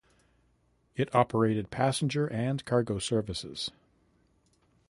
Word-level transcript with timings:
It 0.95 1.13
operated 1.13 1.69
passenger 1.69 2.25
and 2.25 2.65
cargo 2.65 2.97
services. 2.97 3.69